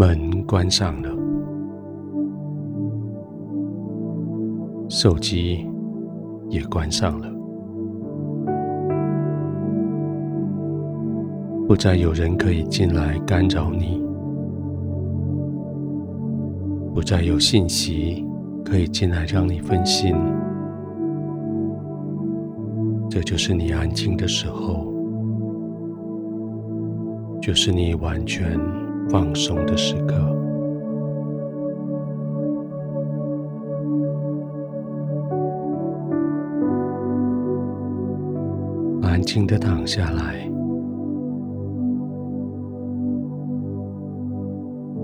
[0.00, 1.10] 门关上了，
[4.88, 5.68] 手机
[6.48, 7.30] 也关上了，
[11.68, 14.02] 不再有人可以进来干扰你，
[16.94, 18.26] 不再有信息
[18.64, 20.16] 可以进来让你分心。
[23.10, 24.94] 这就是你安静的时候，
[27.38, 28.58] 就是你完全
[29.10, 30.14] 放松的时刻。
[39.02, 40.48] 安静的躺下来，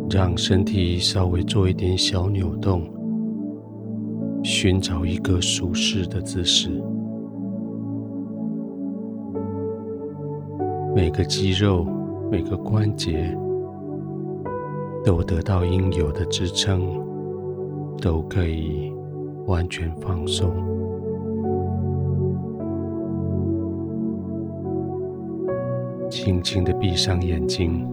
[0.09, 2.83] 让身体稍微做一点小扭动，
[4.45, 6.71] 寻找一个舒适的姿势。
[10.95, 11.85] 每个肌肉、
[12.31, 13.37] 每个关节
[15.07, 16.83] 都得到应有的支撑，
[18.03, 18.93] 都可以
[19.47, 20.53] 完全放松。
[26.11, 27.87] 轻轻的闭上眼睛，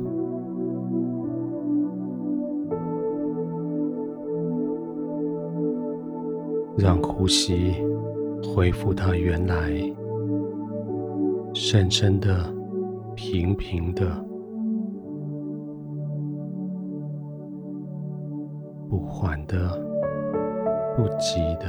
[6.76, 7.76] 让呼吸
[8.44, 9.72] 恢复到原来，
[11.54, 12.52] 深深的。
[13.16, 14.04] 平平的，
[18.94, 19.58] 不缓的，
[20.96, 21.66] 不急的。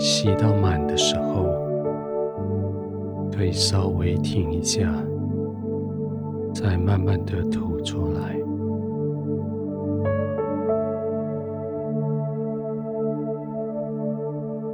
[0.00, 1.44] 吸到满的时候，
[3.30, 4.92] 可以稍微停一下，
[6.52, 8.36] 再慢慢的吐出来。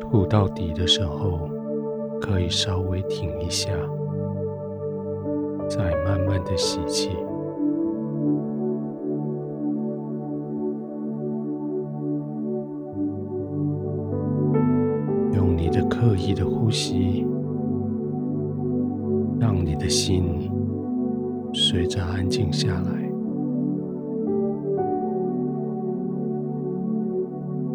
[0.00, 1.46] 吐到底的时候，
[2.18, 3.70] 可以稍微停一下，
[5.68, 7.10] 再慢慢的吸气。
[15.32, 17.26] 用你的刻意的呼吸，
[19.38, 20.50] 让你的心
[21.52, 23.10] 随着安静下来。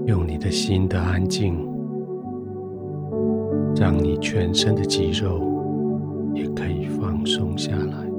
[0.06, 1.68] 用你的心的安静。
[3.76, 5.40] 让你全身的肌肉
[6.34, 6.86] 也可以
[7.20, 8.10] 放松下来，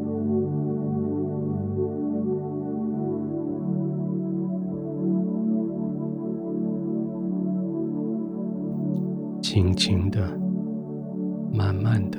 [9.41, 10.21] 轻轻的、
[11.51, 12.19] 慢慢的、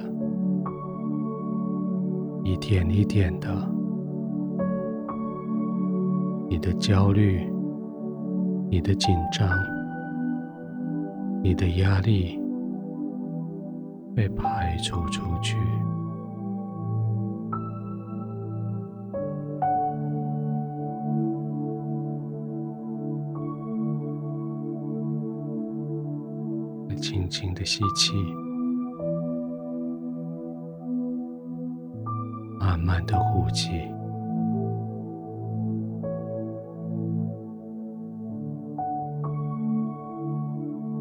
[2.44, 3.47] 一点一点的，
[6.50, 7.47] 你的焦虑、
[8.72, 9.47] 你的紧张、
[11.44, 12.40] 你的压力。
[14.14, 15.56] 被排除出去，
[27.61, 28.11] 的吸气，
[32.59, 33.69] 慢慢的呼气，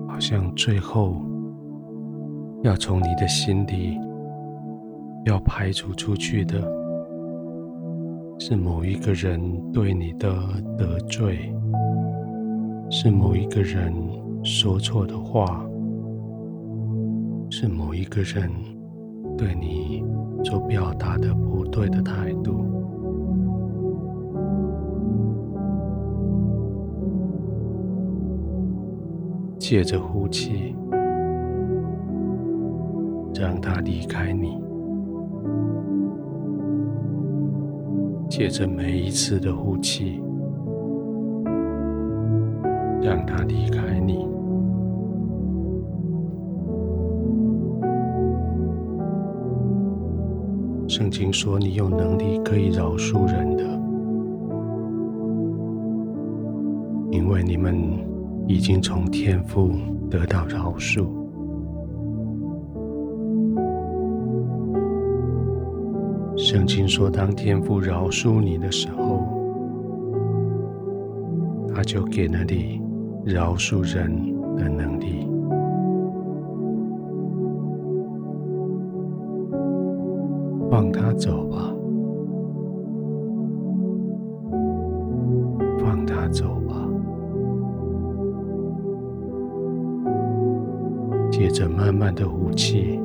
[0.06, 1.16] 好像最后。
[2.62, 3.98] 要从你的心里
[5.24, 6.60] 要排除出去的，
[8.38, 9.40] 是某一个人
[9.72, 10.30] 对你的
[10.76, 11.50] 得罪，
[12.90, 13.94] 是某一个人
[14.44, 15.64] 说错的话，
[17.62, 18.50] 是某一个人
[19.36, 20.02] 对你
[20.42, 22.64] 所表达的不对的态度。
[29.58, 30.74] 借着呼气。
[33.38, 34.58] 让他离开你，
[38.28, 40.22] 借着每一次的呼气，
[43.02, 44.29] 让他离开你。
[51.00, 53.64] 圣经说：“你有能力可以饶恕人的，
[57.10, 57.74] 因为你们
[58.46, 59.70] 已经从天父
[60.10, 61.06] 得到饶恕。”
[66.36, 69.22] 圣经说：“当天父饶恕你的时候，
[71.74, 72.78] 他就给了你
[73.24, 74.14] 饶恕人
[74.54, 75.19] 的能力。
[80.80, 81.74] 放他走吧，
[85.78, 86.74] 放他走吧。
[91.30, 92.98] 接着慢慢的呼气。”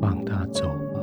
[0.00, 1.00] 放他走吧。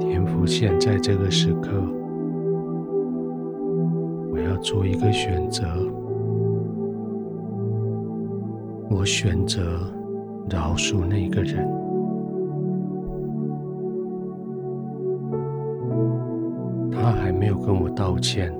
[0.00, 1.70] 天父，现在这个时刻，
[4.62, 5.66] 做一个选择，
[8.88, 9.60] 我选择
[10.48, 11.68] 饶恕那个人。
[16.92, 18.54] 他还没有跟我道歉，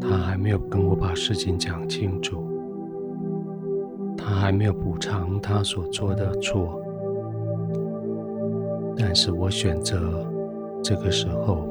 [0.00, 2.42] 他还没有跟我把事情讲清楚，
[4.16, 6.82] 他还没有补偿他所做的错，
[8.98, 10.26] 但是我选择
[10.82, 11.68] 这个时候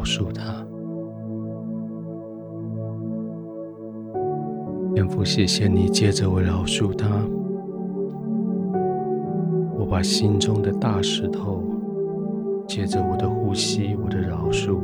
[0.00, 0.64] 饶恕他。
[4.94, 7.06] 天父，谢谢你，接着我饶恕他，
[9.78, 11.62] 我把心中的大石头。
[12.66, 14.78] 借着我的呼吸，我的饶恕，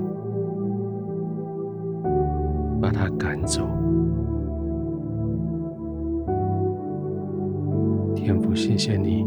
[2.82, 3.62] 把他赶走。
[8.14, 9.24] 天父，谢谢你，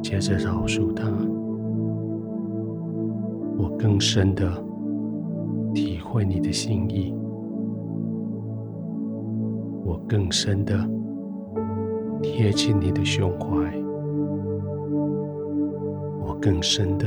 [0.00, 1.10] 接着饶恕他，
[3.56, 4.50] 我更深的
[5.74, 7.14] 体会你的心意，
[9.84, 10.76] 我更深的
[12.22, 13.46] 贴近你的胸怀。
[16.26, 17.06] 我更深的、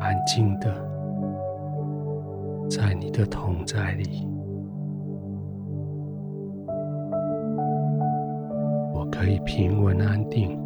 [0.00, 0.72] 安静的，
[2.68, 4.28] 在你的同在里，
[8.94, 10.58] 我可以平稳安定，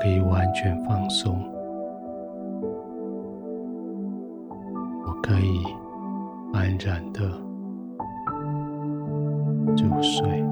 [0.00, 1.38] 可以完全放松，
[5.06, 5.64] 我可以
[6.52, 7.22] 安然的
[9.76, 10.44] 入睡。